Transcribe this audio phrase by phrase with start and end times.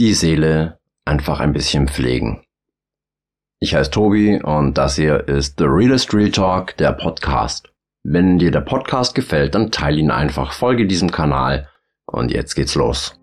[0.00, 2.42] die Seele einfach ein bisschen pflegen.
[3.60, 7.70] Ich heiße Tobi und das hier ist The Realist Real Talk, der Podcast.
[8.02, 11.68] Wenn dir der Podcast gefällt, dann teile ihn einfach, folge diesem Kanal
[12.06, 13.14] und jetzt geht's los.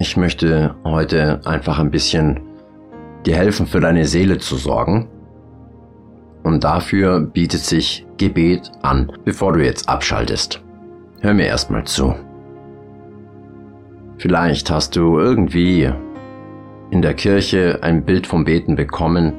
[0.00, 2.40] Ich möchte heute einfach ein bisschen
[3.24, 5.08] dir helfen, für deine Seele zu sorgen
[6.46, 10.62] und dafür bietet sich Gebet an, bevor du jetzt abschaltest.
[11.20, 12.14] Hör mir erstmal zu.
[14.18, 15.90] Vielleicht hast du irgendwie
[16.92, 19.32] in der Kirche ein Bild vom Beten bekommen,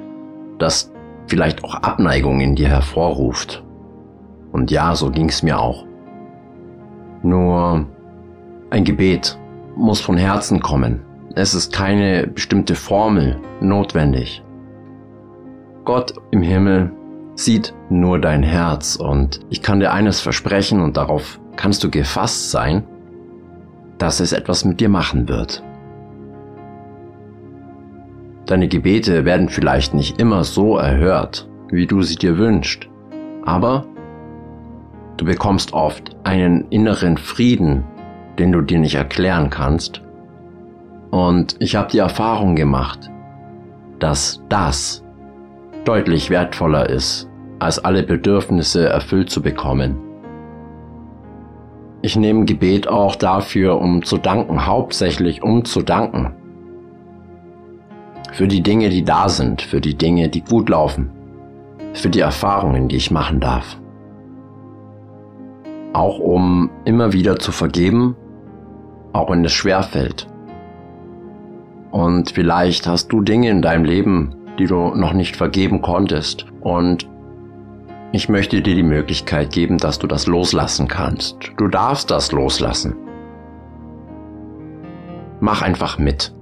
[0.60, 0.92] das
[1.28, 3.64] vielleicht auch Abneigung in dir hervorruft.
[4.52, 5.86] Und ja, so ging es mir auch.
[7.24, 7.86] Nur
[8.70, 9.40] ein Gebet
[9.78, 11.06] muss von Herzen kommen.
[11.36, 14.44] Es ist keine bestimmte Formel notwendig.
[15.86, 16.92] Gott im Himmel
[17.38, 22.52] sieht nur dein Herz und ich kann dir eines versprechen und darauf kannst du gefasst
[22.52, 22.84] sein,
[23.98, 25.64] dass es etwas mit dir machen wird.
[28.48, 32.88] Deine Gebete werden vielleicht nicht immer so erhört, wie du sie dir wünschst,
[33.46, 33.86] aber
[35.18, 37.84] du bekommst oft einen inneren Frieden,
[38.40, 40.02] den du dir nicht erklären kannst.
[41.12, 43.10] Und ich habe die Erfahrung gemacht,
[44.00, 45.04] dass das
[45.88, 47.27] deutlich wertvoller ist,
[47.60, 49.98] als alle Bedürfnisse erfüllt zu bekommen.
[52.02, 56.34] Ich nehme Gebet auch dafür, um zu danken, hauptsächlich um zu danken.
[58.34, 61.10] Für die Dinge, die da sind, für die Dinge, die gut laufen,
[61.94, 63.78] für die Erfahrungen, die ich machen darf.
[65.94, 68.16] Auch um immer wieder zu vergeben,
[69.14, 70.28] auch wenn es schwer fällt.
[71.90, 76.46] Und vielleicht hast du Dinge in deinem Leben, die du noch nicht vergeben konntest.
[76.62, 77.10] Und
[78.12, 81.38] ich möchte dir die Möglichkeit geben, dass du das loslassen kannst.
[81.58, 82.96] Du darfst das loslassen.
[85.40, 86.34] Mach einfach mit.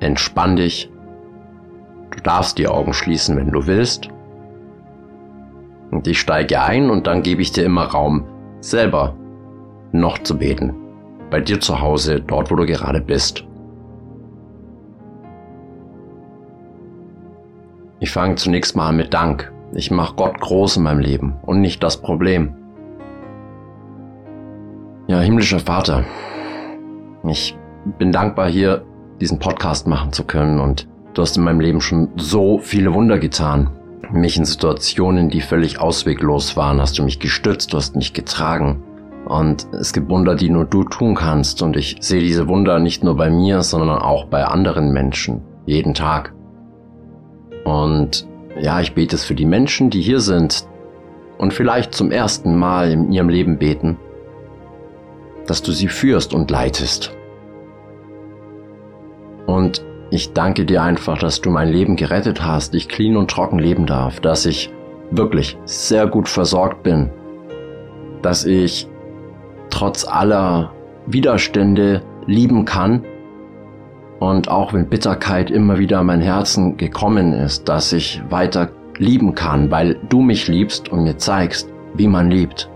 [0.00, 0.90] Entspann dich.
[2.10, 4.08] Du darfst die Augen schließen, wenn du willst.
[5.90, 8.26] Und ich steige ein und dann gebe ich dir immer Raum,
[8.60, 9.16] selber
[9.92, 10.74] noch zu beten.
[11.30, 13.44] Bei dir zu Hause, dort wo du gerade bist.
[18.00, 19.53] Ich fange zunächst mal mit Dank.
[19.76, 22.54] Ich mache Gott groß in meinem Leben und nicht das Problem.
[25.08, 26.04] Ja, himmlischer Vater,
[27.26, 27.56] ich
[27.98, 28.84] bin dankbar hier
[29.20, 33.18] diesen Podcast machen zu können und du hast in meinem Leben schon so viele Wunder
[33.18, 33.70] getan.
[34.12, 38.82] Mich in Situationen, die völlig ausweglos waren, hast du mich gestützt, du hast mich getragen.
[39.26, 41.62] Und es gibt Wunder, die nur du tun kannst.
[41.62, 45.40] Und ich sehe diese Wunder nicht nur bei mir, sondern auch bei anderen Menschen.
[45.66, 46.34] Jeden Tag.
[47.64, 48.28] Und
[48.60, 50.66] ja, ich bete es für die Menschen, die hier sind
[51.38, 53.96] und vielleicht zum ersten Mal in ihrem Leben beten,
[55.46, 57.14] dass du sie führst und leitest.
[59.46, 63.58] Und ich danke dir einfach, dass du mein Leben gerettet hast, ich clean und trocken
[63.58, 64.70] leben darf, dass ich
[65.10, 67.10] wirklich sehr gut versorgt bin,
[68.22, 68.88] dass ich
[69.70, 70.72] trotz aller
[71.06, 73.04] Widerstände lieben kann
[74.24, 79.34] und auch wenn Bitterkeit immer wieder an mein Herzen gekommen ist, dass ich weiter lieben
[79.34, 82.70] kann, weil du mich liebst und mir zeigst, wie man liebt.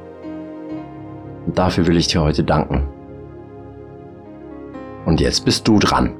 [1.46, 2.86] Und dafür will ich dir heute danken.
[5.06, 6.12] Und jetzt bist du dran.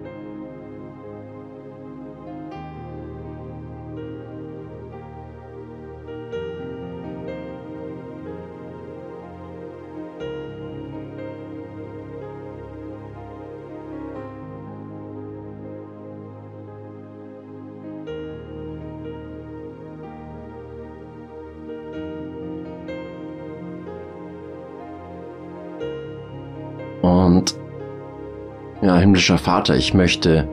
[29.01, 30.49] Himmlischer Vater, ich möchte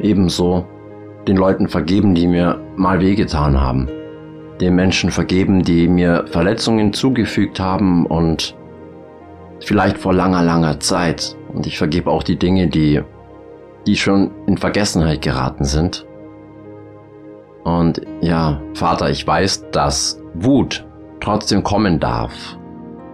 [0.00, 0.66] ebenso
[1.26, 3.88] den Leuten vergeben, die mir mal wehgetan haben.
[4.60, 8.54] Den Menschen vergeben, die mir Verletzungen zugefügt haben und
[9.60, 11.36] vielleicht vor langer, langer Zeit.
[11.52, 13.02] Und ich vergebe auch die Dinge, die,
[13.86, 16.06] die schon in Vergessenheit geraten sind.
[17.64, 20.86] Und ja, Vater, ich weiß, dass Wut
[21.20, 22.56] trotzdem kommen darf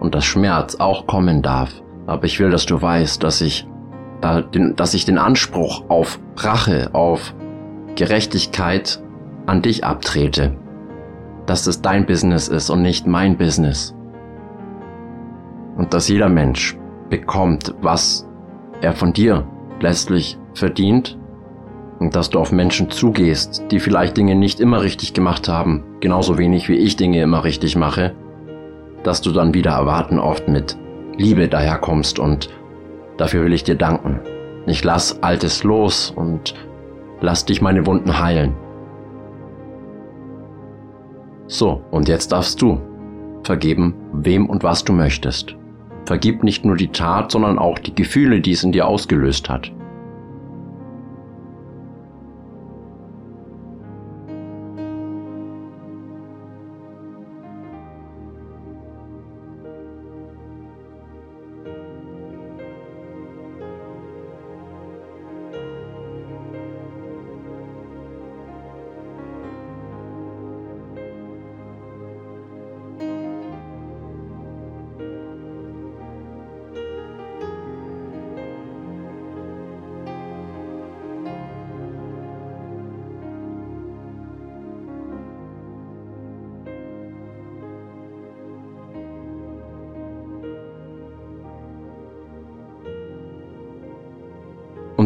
[0.00, 1.72] und dass Schmerz auch kommen darf.
[2.06, 3.66] Aber ich will, dass du weißt, dass ich,
[4.22, 7.34] äh, den, dass ich den Anspruch auf Rache, auf
[7.94, 9.02] Gerechtigkeit
[9.46, 10.56] an dich abtrete.
[11.46, 13.94] Dass es dein Business ist und nicht mein Business.
[15.76, 16.78] Und dass jeder Mensch
[17.10, 18.28] bekommt, was
[18.80, 19.46] er von dir
[19.80, 21.18] letztlich verdient
[22.10, 26.68] dass du auf Menschen zugehst, die vielleicht Dinge nicht immer richtig gemacht haben, genauso wenig
[26.68, 28.14] wie ich Dinge immer richtig mache,
[29.04, 30.76] dass du dann wieder erwarten oft mit
[31.16, 32.50] Liebe daherkommst und
[33.22, 34.18] dafür will ich dir danken.
[34.66, 36.54] Ich lass Altes los und
[37.20, 38.56] lass dich meine Wunden heilen.
[41.46, 42.80] So, und jetzt darfst du
[43.44, 45.54] vergeben, wem und was du möchtest.
[46.04, 49.70] Vergib nicht nur die Tat, sondern auch die Gefühle, die es in dir ausgelöst hat.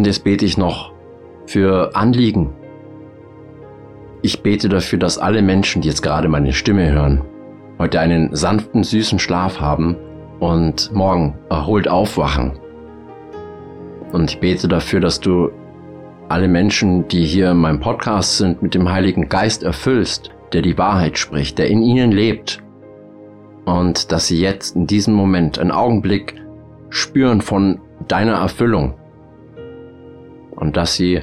[0.07, 0.93] Und jetzt bete ich noch
[1.47, 2.55] für Anliegen.
[4.23, 7.23] Ich bete dafür, dass alle Menschen, die jetzt gerade meine Stimme hören,
[7.81, 9.97] heute einen sanften, süßen Schlaf haben
[10.39, 12.57] und morgen erholt aufwachen.
[14.13, 15.51] Und ich bete dafür, dass du
[16.29, 20.79] alle Menschen, die hier in meinem Podcast sind, mit dem Heiligen Geist erfüllst, der die
[20.79, 22.63] Wahrheit spricht, der in ihnen lebt.
[23.65, 26.37] Und dass sie jetzt in diesem Moment einen Augenblick
[26.91, 28.95] spüren von deiner Erfüllung,
[30.57, 31.23] und dass sie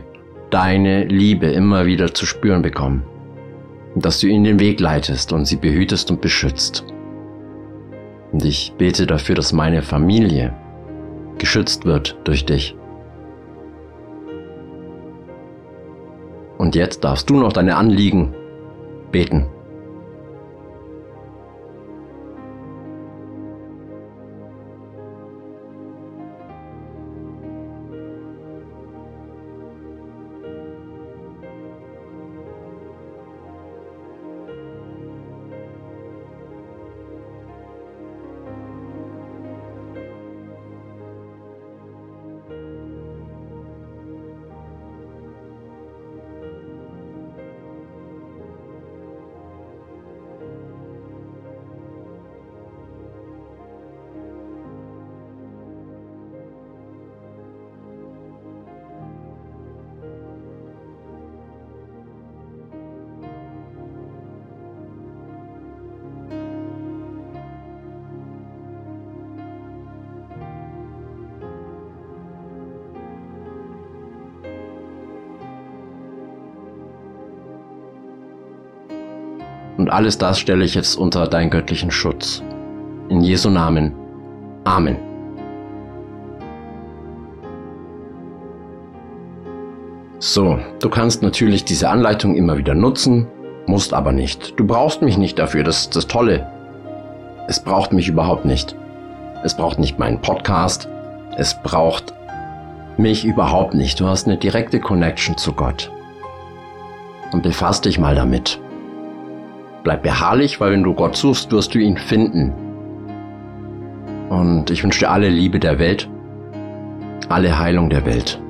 [0.49, 3.03] deine Liebe immer wieder zu spüren bekommen.
[3.95, 6.85] Und dass du ihnen den Weg leitest und sie behütest und beschützt.
[8.31, 10.53] Und ich bete dafür, dass meine Familie
[11.37, 12.75] geschützt wird durch dich.
[16.57, 18.33] Und jetzt darfst du noch deine Anliegen
[19.11, 19.47] beten.
[79.83, 82.41] Und alles das stelle ich jetzt unter deinen göttlichen Schutz.
[83.09, 83.91] In Jesu Namen.
[84.63, 84.95] Amen.
[90.19, 93.27] So, du kannst natürlich diese Anleitung immer wieder nutzen,
[93.67, 94.57] musst aber nicht.
[94.57, 96.47] Du brauchst mich nicht dafür, das ist das Tolle.
[97.49, 98.77] Es braucht mich überhaupt nicht.
[99.43, 100.87] Es braucht nicht meinen Podcast.
[101.35, 102.13] Es braucht
[102.95, 103.99] mich überhaupt nicht.
[103.99, 105.91] Du hast eine direkte Connection zu Gott.
[107.33, 108.62] Und befass dich mal damit.
[109.83, 112.53] Bleib beharrlich, weil wenn du Gott suchst, wirst du ihn finden.
[114.29, 116.09] Und ich wünsche dir alle Liebe der Welt,
[117.29, 118.41] alle Heilung der Welt.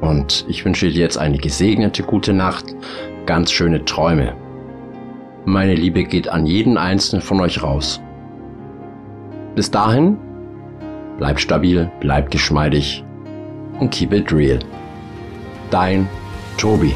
[0.00, 2.74] Und ich wünsche dir jetzt eine gesegnete gute Nacht,
[3.26, 4.34] ganz schöne Träume.
[5.44, 8.00] Meine Liebe geht an jeden einzelnen von euch raus.
[9.54, 10.16] Bis dahin,
[11.18, 13.04] bleib stabil, bleib geschmeidig
[13.80, 14.58] und keep it real.
[15.70, 16.08] Dein
[16.56, 16.94] Tobi.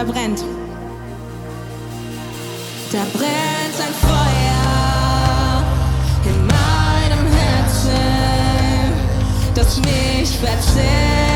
[0.00, 0.44] da brennt.
[2.90, 5.62] Da brennt ein Feuer
[6.24, 8.92] in meinem Herzen,
[9.54, 11.29] das mich verzehrt.